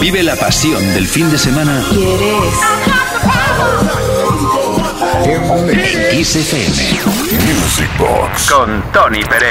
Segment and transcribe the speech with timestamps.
[0.00, 2.54] Vive la pasión del fin de semana ¿Quieres?
[5.24, 7.00] en Kiss FM.
[7.54, 8.50] Music Box.
[8.50, 9.50] con Tony Pérez.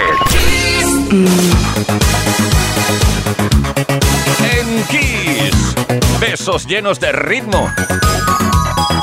[4.51, 5.75] En Kiss,
[6.19, 7.69] besos llenos de ritmo.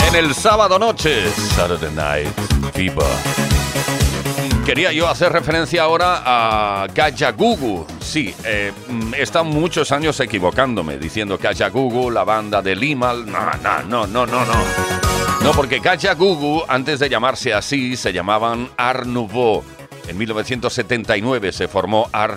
[0.09, 2.29] En el sábado noche, Saturday Night
[2.75, 3.46] Fever.
[4.67, 6.89] Quería yo hacer referencia ahora a
[7.31, 7.87] Gugu.
[8.01, 9.15] Sí, eh, mm,
[9.45, 11.39] muchos años equivocándome diciendo
[11.69, 13.31] Gugu, la banda de Limal.
[13.31, 14.45] No, no, no, no, no,
[15.45, 15.53] no.
[15.53, 15.81] Porque
[16.15, 19.07] Gugu, antes de llamarse así, se llamaban Art.
[20.09, 22.37] En 1979 se formó Art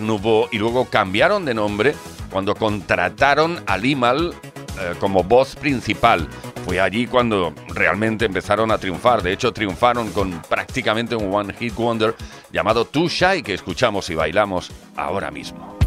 [0.51, 1.95] y luego cambiaron de nombre
[2.29, 4.35] cuando contrataron a Limal
[4.79, 6.27] eh, como voz principal.
[6.65, 9.23] Fue allí cuando realmente empezaron a triunfar.
[9.23, 12.15] De hecho, triunfaron con prácticamente un One Hit Wonder
[12.51, 15.78] llamado Too Shy que escuchamos y bailamos ahora mismo.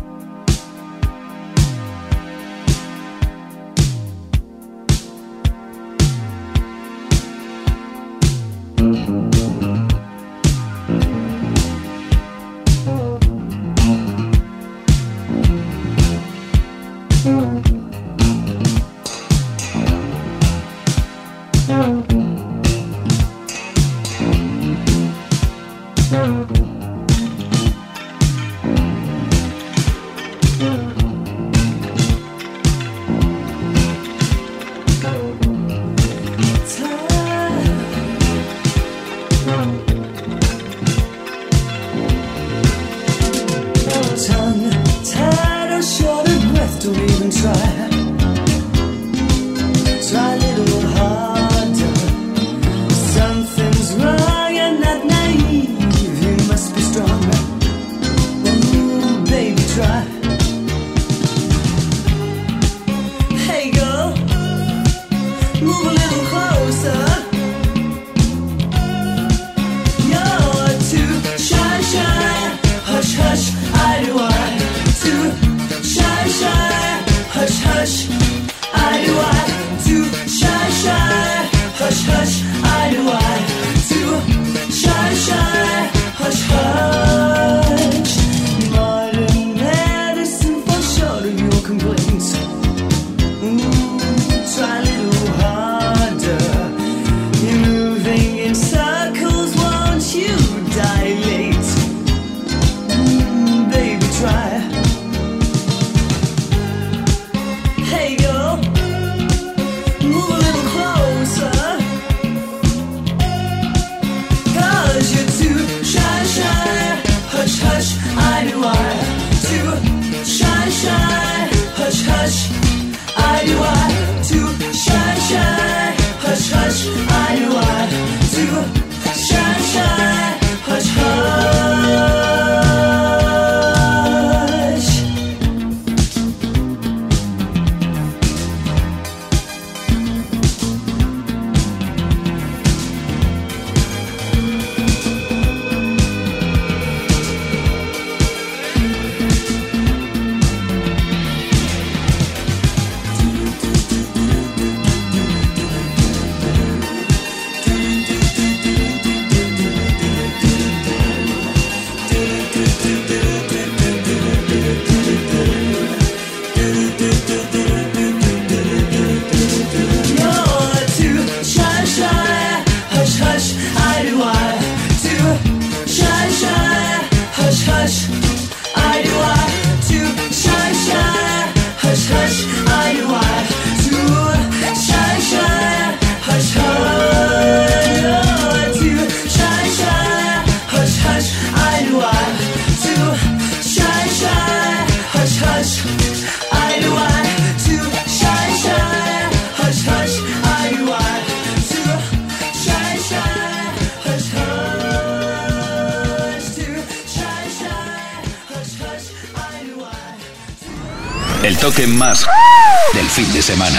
[213.53, 213.79] Semana.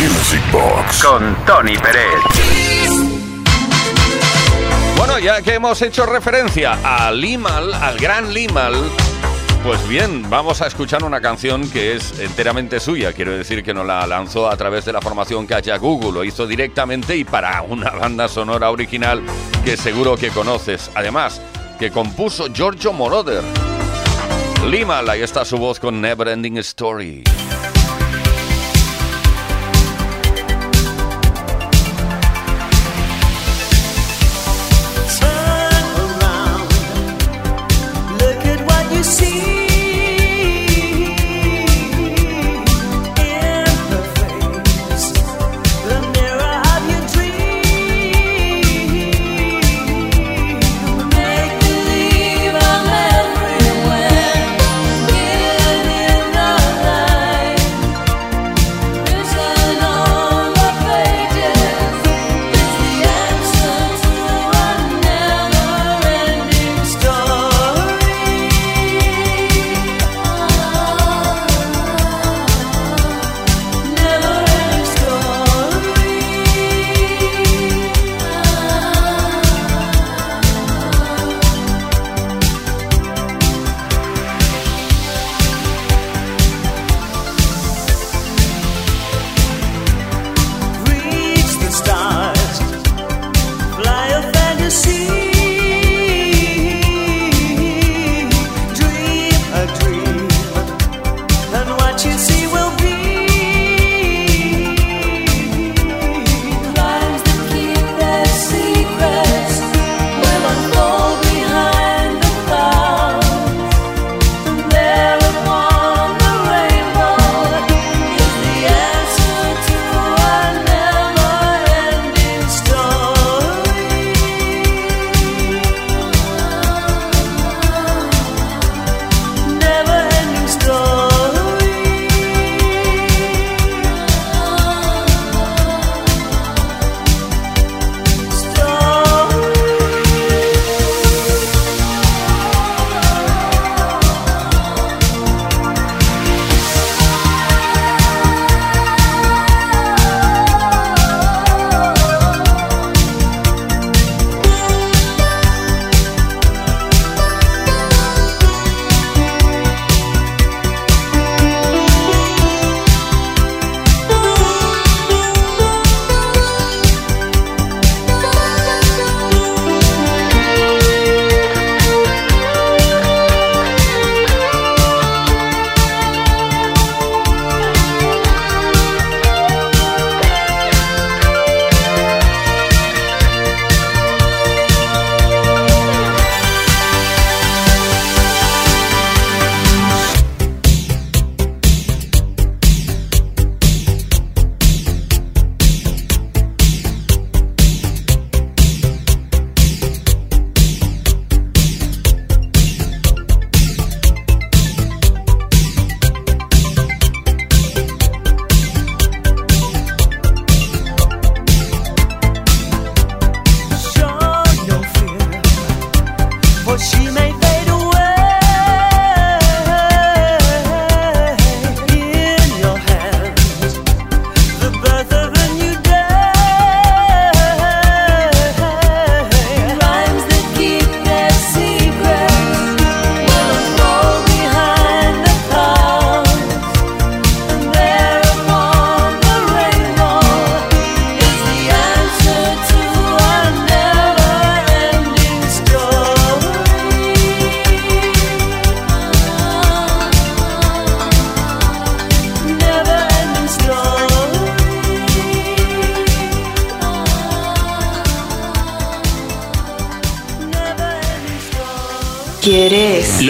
[0.00, 1.04] Music Box.
[1.04, 2.08] Con Tony Pérez.
[4.96, 8.74] Bueno, ya que hemos hecho referencia a Limal, al gran Limal,
[9.62, 13.12] pues bien, vamos a escuchar una canción que es enteramente suya.
[13.12, 15.46] Quiero decir que nos la lanzó a través de la formación
[15.76, 19.22] Google, lo hizo directamente y para una banda sonora original
[19.66, 20.90] que seguro que conoces.
[20.94, 21.42] Además,
[21.78, 23.44] que compuso Giorgio Moroder.
[24.66, 27.22] Limal, ahí está su voz con Never Ending Story.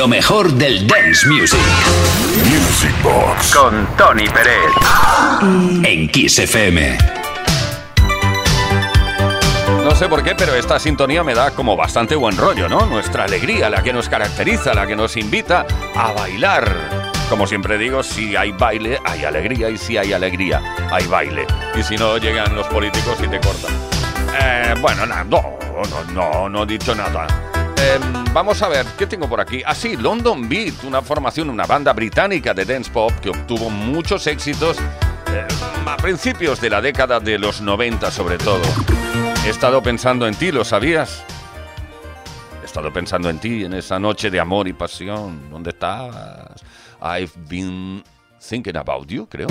[0.05, 1.59] Lo mejor del dance music
[2.45, 3.55] Music Box.
[3.55, 4.71] Con Tony Pérez.
[5.83, 6.99] en Kiss FM.
[9.83, 12.85] No sé por qué, pero esta sintonía me da como bastante buen rollo, ¿no?
[12.85, 15.65] Nuestra alegría, la que nos caracteriza, la que nos invita
[15.97, 17.11] a bailar.
[17.31, 20.61] Como siempre digo, si hay baile, hay alegría, y si hay alegría,
[20.93, 21.47] hay baile.
[21.81, 23.73] Y si no, llegan los políticos y te cortan.
[24.39, 27.54] Eh, bueno, nada, no, no, no, no he dicho nada.
[27.87, 27.99] Eh,
[28.33, 29.63] vamos a ver, ¿qué tengo por aquí?
[29.67, 34.27] Ah, sí, London Beat, una formación, una banda británica de dance pop que obtuvo muchos
[34.27, 34.79] éxitos
[35.29, 35.47] eh,
[35.85, 38.63] a principios de la década de los 90 sobre todo.
[39.45, 41.23] He estado pensando en ti, ¿lo sabías?
[42.63, 45.51] He estado pensando en ti en esa noche de amor y pasión.
[45.51, 46.65] ¿Dónde estabas?
[47.03, 48.03] I've been
[48.41, 49.49] thinking about you, creo.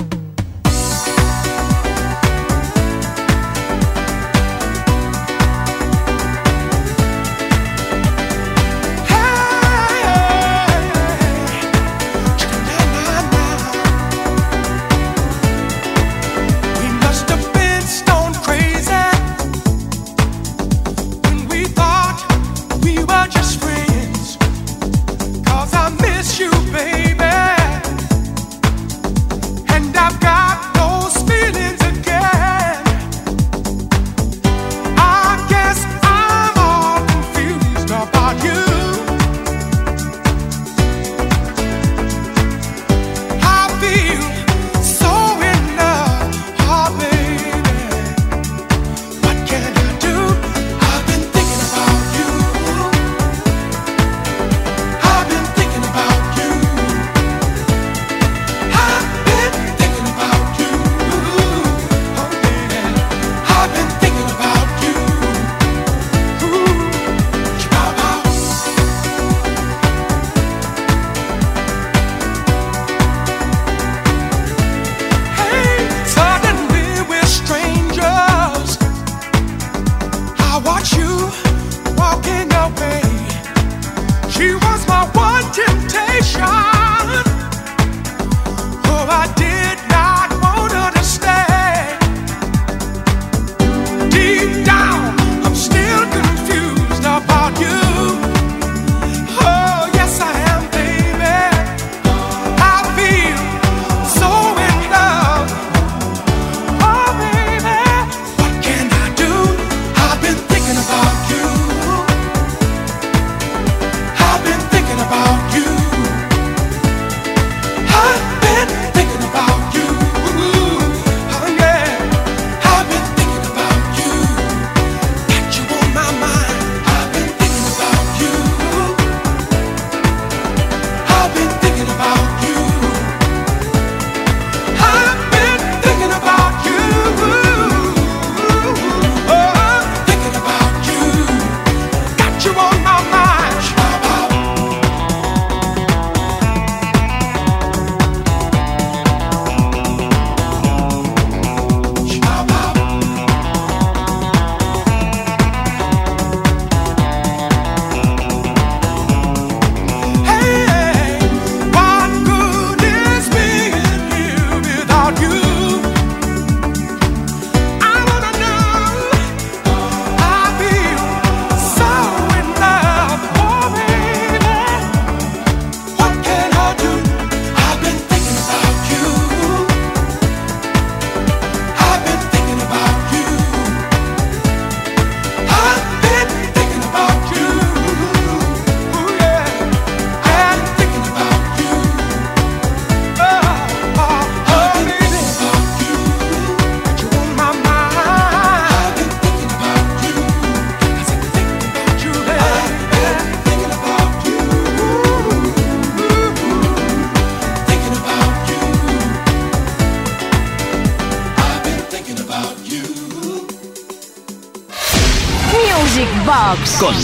[216.04, 216.94] Music Box Con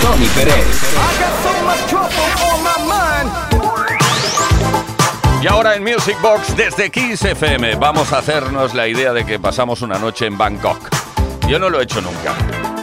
[0.00, 0.64] Tony Pérez.
[5.42, 9.40] Y ahora en Music Box desde Kiss FM vamos a hacernos la idea de que
[9.40, 10.78] pasamos una noche en Bangkok.
[11.48, 12.36] Yo no lo he hecho nunca.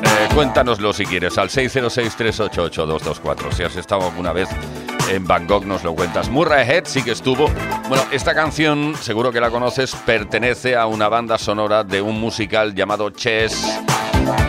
[0.04, 3.54] Eh, cuéntanoslo si quieres al 606-388-224.
[3.54, 4.50] Si has estado alguna vez
[5.10, 6.28] en Bangkok nos lo cuentas.
[6.30, 7.50] Murray Head sí que estuvo.
[7.88, 12.76] Bueno, esta canción, seguro que la conoces, pertenece a una banda sonora de un musical
[12.76, 13.80] llamado Chess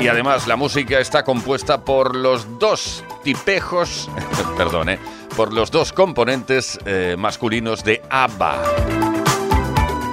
[0.01, 4.09] Y además la música está compuesta por los dos tipejos,
[4.57, 4.99] perdón, eh,
[5.37, 8.63] por los dos componentes eh, masculinos de ABBA.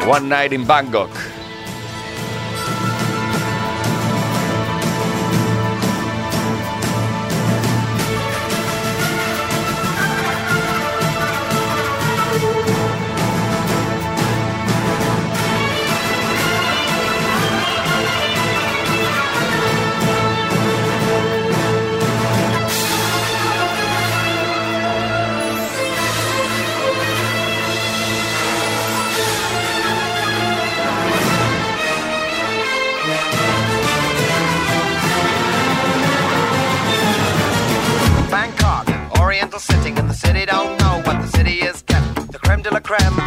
[0.08, 1.10] One Night in Bangkok.
[1.10, 1.37] Bangkok,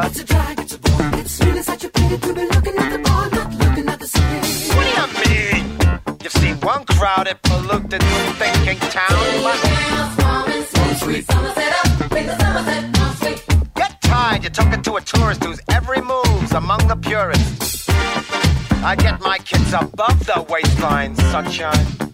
[0.00, 0.08] brother.
[0.08, 1.10] It's a drag, it's a bore.
[1.14, 4.06] It's really such a pity to be looking at the bar, not looking at the
[4.06, 4.74] city.
[4.74, 5.64] What do you mean?
[6.22, 8.02] You've seen one crowded, polluted,
[8.40, 9.58] thinking town, but
[13.74, 14.42] get tired.
[14.42, 17.88] You're talking to a tourist whose every move's among the purists.
[18.90, 22.07] I get my kids above the waistline, sunshine.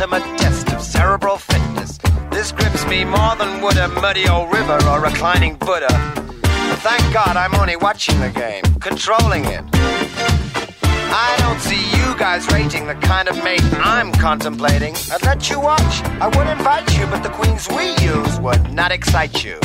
[0.00, 1.98] Ultimate test of cerebral fitness.
[2.30, 5.88] This grips me more than would a muddy old river or reclining Buddha.
[6.14, 9.62] But thank God I'm only watching the game, controlling it.
[11.12, 14.94] I don't see you guys rating the kind of mate I'm contemplating.
[15.12, 16.02] I'd let you watch.
[16.18, 19.58] I would invite you, but the queens we use would not excite you.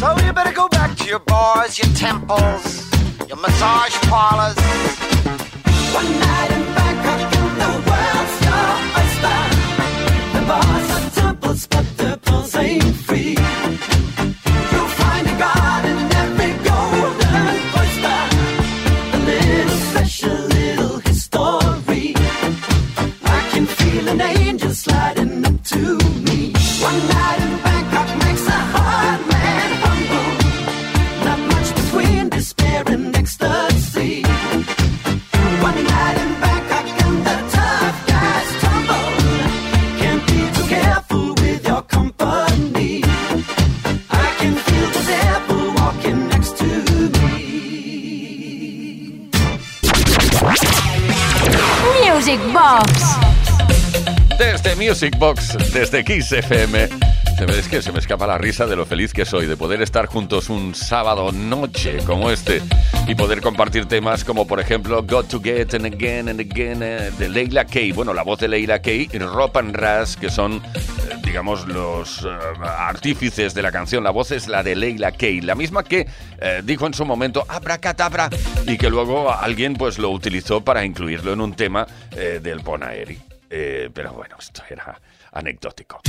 [0.00, 2.90] So you better go back to your bars, your temples,
[3.28, 4.56] your massage parlors.
[5.94, 6.85] One night and
[10.46, 10.85] The
[54.38, 56.88] Desde Music Box, desde Kiss FM.
[57.58, 60.06] Es que se me escapa la risa de lo feliz que soy de poder estar
[60.06, 62.62] juntos un sábado noche como este
[63.06, 67.10] y poder compartir temas como por ejemplo Got to Get and Again and Again eh,
[67.18, 67.92] de Leila Kay.
[67.92, 70.62] Bueno, la voz de Leila Kay y Rob and Ras, que son,
[71.26, 72.28] digamos, los eh,
[72.62, 74.04] artífices de la canción.
[74.04, 76.06] La voz es la de Leila Kay, la misma que
[76.40, 78.30] eh, dijo en su momento abracadabra
[78.66, 83.20] y que luego alguien pues lo utilizó para incluirlo en un tema eh, del Bonaeri.
[83.48, 85.00] Pero bueno, esto era
[85.32, 86.00] anecdótico.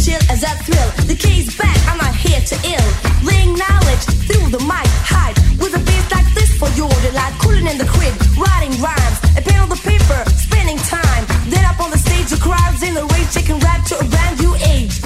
[0.00, 0.90] chill as I thrill.
[1.06, 2.88] The key's back, I'm not here to ill.
[3.22, 7.34] Laying knowledge through the mic, hide with a beat like this for your delight.
[7.40, 11.24] Cooling in the crib, writing rhymes, a pen on the paper, spending time.
[11.52, 14.40] Then up on the stage, the crowd's in the rage, taking rap to a brand
[14.40, 14.99] you age.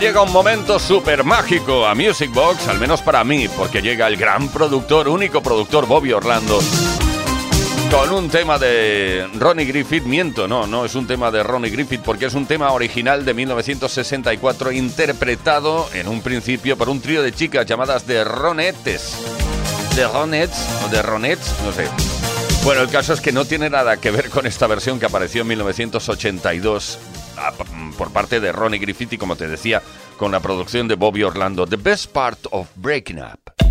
[0.00, 4.16] Llega un momento súper mágico a Music Box, al menos para mí, porque llega el
[4.16, 6.60] gran productor, único productor Bobby Orlando,
[7.90, 10.04] con un tema de Ronnie Griffith.
[10.04, 13.34] Miento, no, no es un tema de Ronnie Griffith, porque es un tema original de
[13.34, 19.16] 1964, interpretado en un principio por un trío de chicas llamadas The Ronettes.
[19.96, 21.88] De Ronettes o de Ronettes, no sé.
[22.62, 25.42] Bueno, el caso es que no tiene nada que ver con esta versión que apareció
[25.42, 27.15] en 1982 a-
[27.96, 29.82] por parte de Ronnie Griffith y como te decía,
[30.16, 31.66] con la producción de Bobby Orlando.
[31.66, 33.65] The best part of breaking up.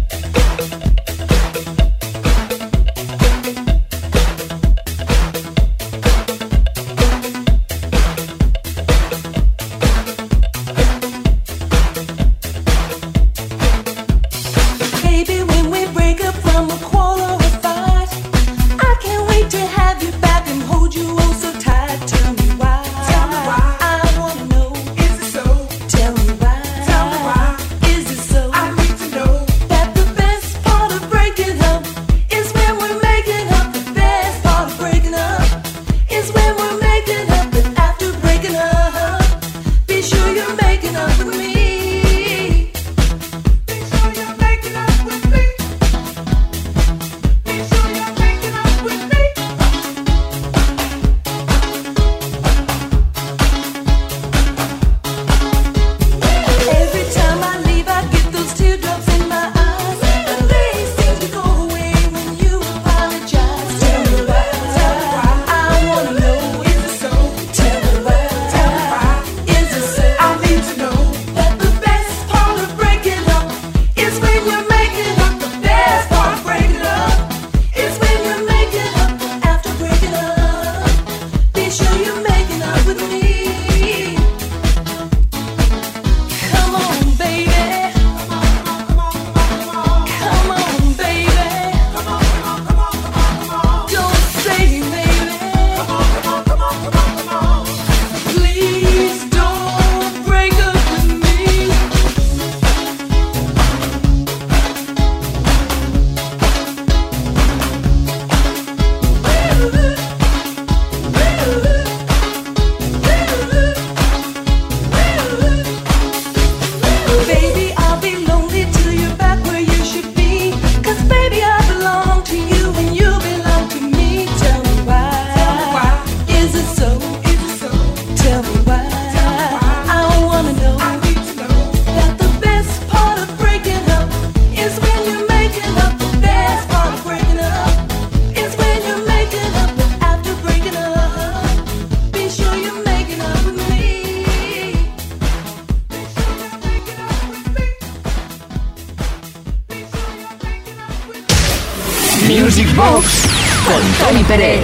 [152.36, 153.24] Music Box
[153.66, 154.60] con Tony Pérez.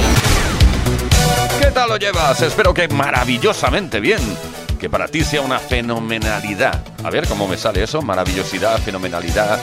[1.61, 2.41] ¿Qué tal lo llevas?
[2.41, 4.19] Espero que maravillosamente bien.
[4.77, 6.83] Que para ti sea una fenomenalidad.
[7.01, 8.01] A ver cómo me sale eso.
[8.01, 9.57] Maravillosidad, fenomenalidad.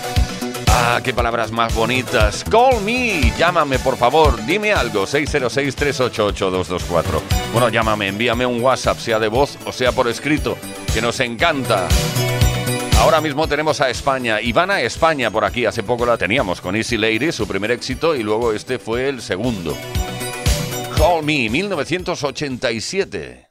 [0.69, 2.45] Ah, qué palabras más bonitas.
[2.45, 3.31] Call me.
[3.37, 4.43] Llámame, por favor.
[4.47, 5.07] Dime algo.
[5.07, 7.21] 606-388-224.
[7.53, 10.57] Bueno, llámame, envíame un WhatsApp, sea de voz o sea por escrito.
[10.95, 11.87] Que nos encanta.
[12.99, 15.65] Ahora mismo tenemos a España y van a España por aquí.
[15.65, 19.23] Hace poco la teníamos con Easy Lady, su primer éxito, y luego este fue el
[19.23, 19.77] segundo.
[20.97, 23.48] Call Me, 1987.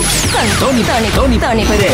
[0.00, 1.92] Tony, Tony, Tony, Tony Pérez.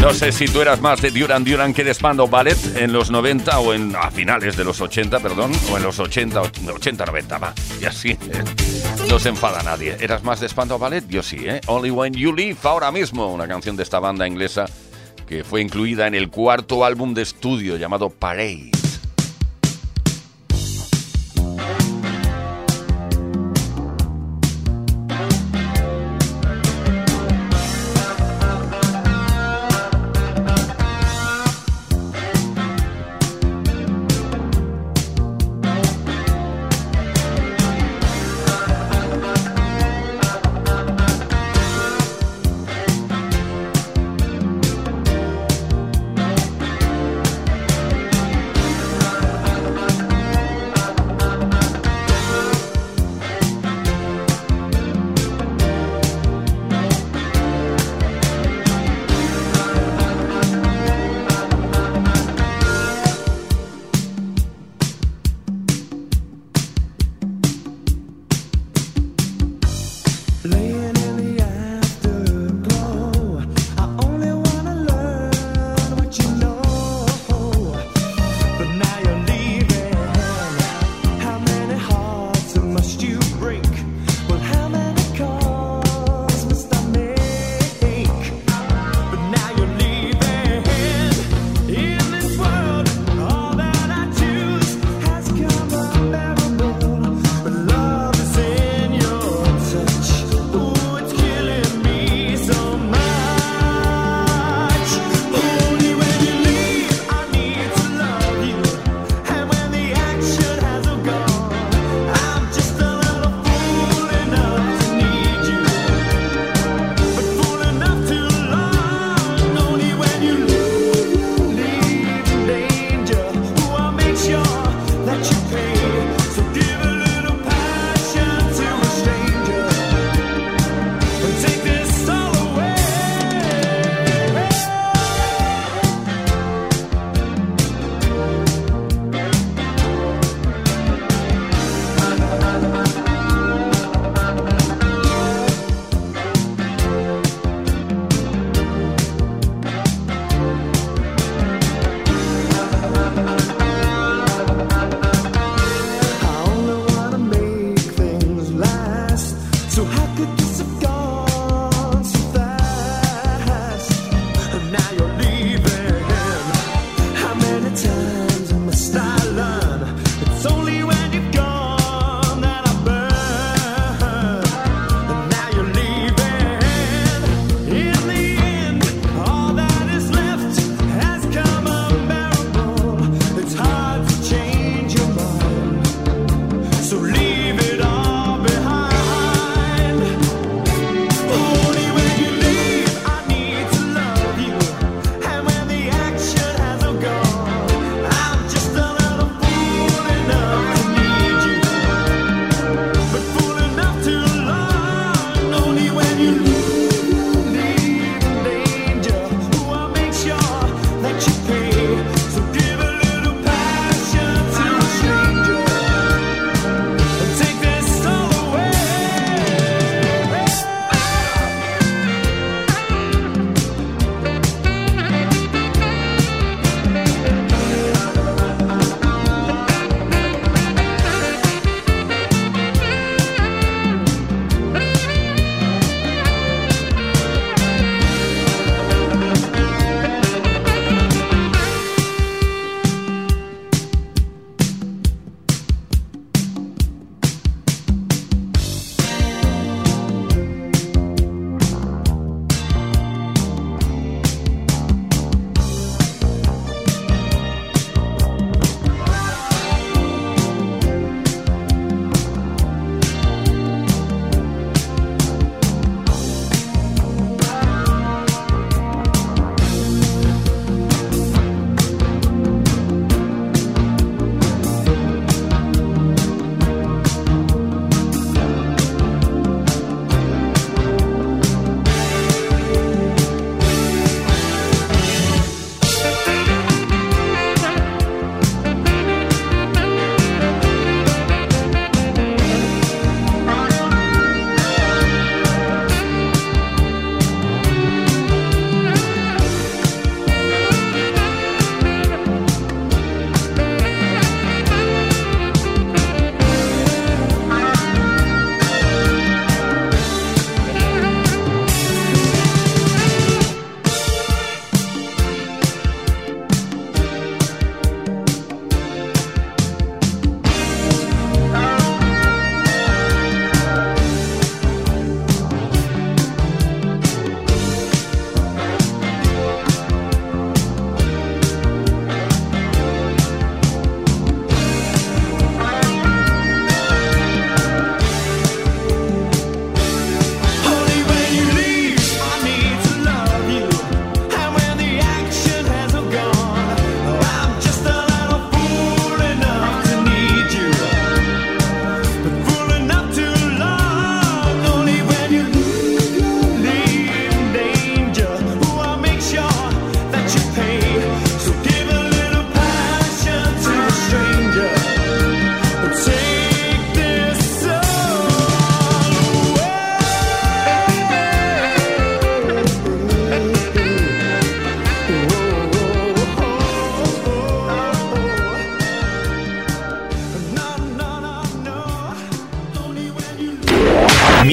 [0.00, 3.10] No sé si tú eras más de Duran Duran que de Spandau Ballet en los
[3.10, 7.38] 90 o en a finales de los 80, perdón, o en los 80, 80, 90,
[7.38, 7.52] va.
[7.80, 8.18] Y así eh,
[9.10, 9.96] no se enfada nadie.
[10.00, 11.06] ¿Eras más de Spandau Ballet?
[11.08, 11.60] Yo sí, ¿eh?
[11.66, 14.64] Only When You Leave, ahora mismo, una canción de esta banda inglesa
[15.26, 18.70] que fue incluida en el cuarto álbum de estudio llamado Parade.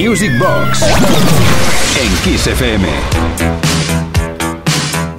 [0.06, 0.82] Music Box
[2.00, 2.86] en Kiss FM.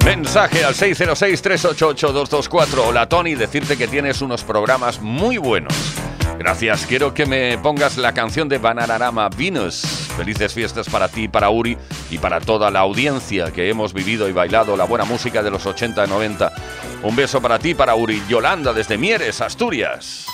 [0.02, 2.86] Mensaje al 606-388-224.
[2.86, 5.74] Hola Tony, decirte que tienes unos programas muy buenos.
[6.38, 9.82] Gracias, quiero que me pongas la canción de Bananarama Venus.
[10.16, 11.76] Felices fiestas para ti, para Uri
[12.10, 15.66] y para toda la audiencia que hemos vivido y bailado la buena música de los
[15.66, 16.50] 80 y 90.
[17.02, 18.22] Un beso para ti, para Uri.
[18.26, 20.24] Yolanda desde Mieres, Asturias.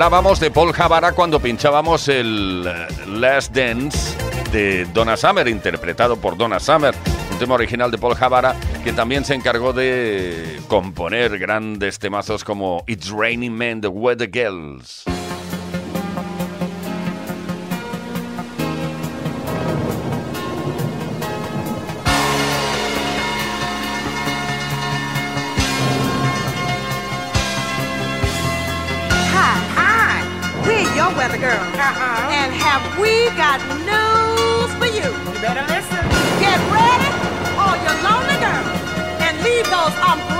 [0.00, 4.16] Hablábamos de Paul Javara cuando pinchábamos el eh, Last Dance
[4.50, 6.94] de Donna Summer, interpretado por Donna Summer,
[7.30, 12.82] un tema original de Paul Javara que también se encargó de componer grandes temazos como
[12.86, 15.04] It's Raining Men de Weather Girls.
[31.20, 31.52] Weather Girl.
[31.52, 32.32] Uh-huh.
[32.32, 35.04] And have we got news for you?
[35.04, 36.00] You better listen.
[36.40, 37.12] Get ready,
[37.60, 38.80] all you lonely girls,
[39.20, 40.39] and leave those umbrellas.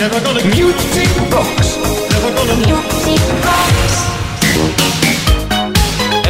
[0.00, 1.76] Never gonna music box.
[1.76, 4.29] Never gonna music box.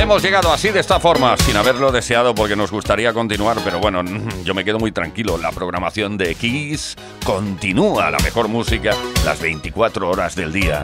[0.01, 4.03] Hemos llegado así de esta forma, sin haberlo deseado porque nos gustaría continuar, pero bueno,
[4.45, 5.37] yo me quedo muy tranquilo.
[5.37, 8.93] La programación de Kiss continúa, la mejor música,
[9.27, 10.83] las 24 horas del día.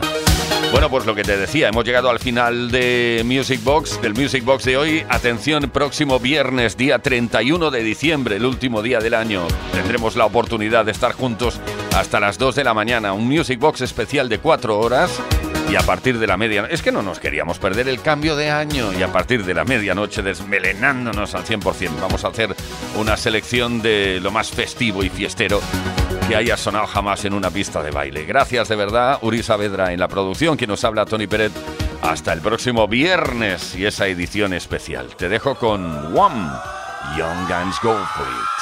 [0.71, 4.45] Bueno, pues lo que te decía, hemos llegado al final de Music Box, del Music
[4.45, 5.03] Box de hoy.
[5.09, 10.85] Atención, próximo viernes, día 31 de diciembre, el último día del año, tendremos la oportunidad
[10.85, 11.59] de estar juntos
[11.95, 13.13] hasta las 2 de la mañana.
[13.13, 15.09] Un Music Box especial de 4 horas
[15.69, 18.49] y a partir de la medianoche, es que no nos queríamos perder el cambio de
[18.49, 21.99] año y a partir de la medianoche desmelenándonos al 100%.
[21.99, 22.55] Vamos a hacer
[22.95, 25.61] una selección de lo más festivo y fiestero
[26.27, 28.25] que haya sonado jamás en una pista de baile.
[28.25, 31.51] Gracias de verdad, Uri Saavedra en la producción, quien nos habla Tony Peret.
[32.01, 35.15] Hasta el próximo viernes y esa edición especial.
[35.17, 35.83] Te dejo con
[36.15, 36.49] One
[37.17, 38.56] Young Guns Go For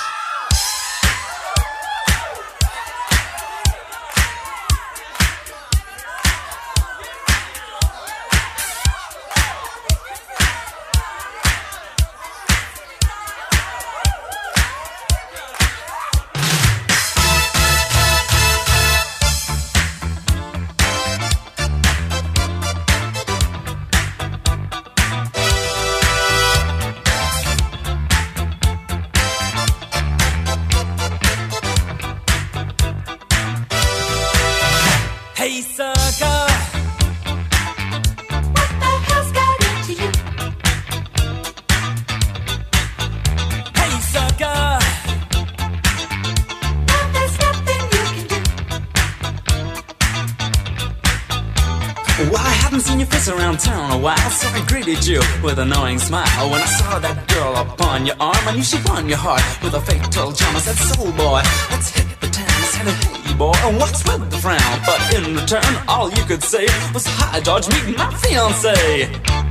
[58.56, 60.56] I knew she won your heart with a fatal charm.
[60.56, 61.41] I said, Soul boy,
[61.72, 62.47] let's hit the town.
[62.47, 64.62] I said, Hey boy, and what's with the frown?
[64.86, 69.45] But in return, all you could say was, Hi, George, meet my fiance.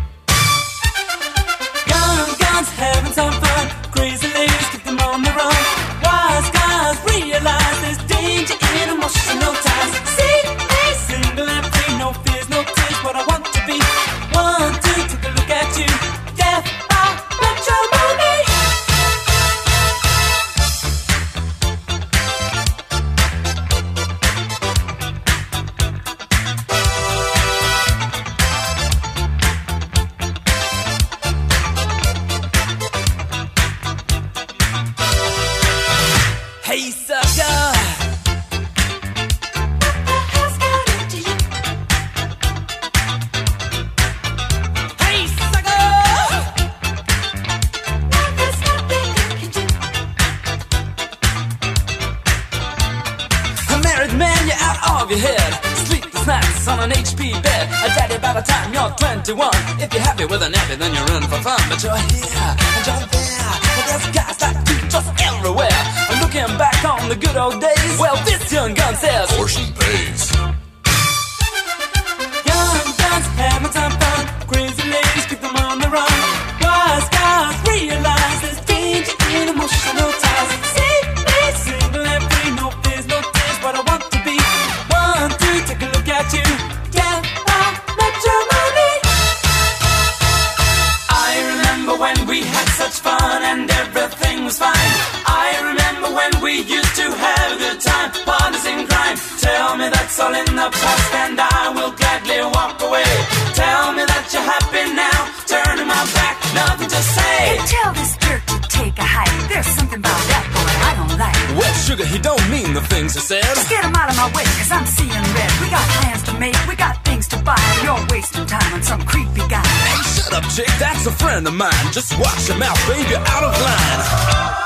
[123.77, 124.64] Mine.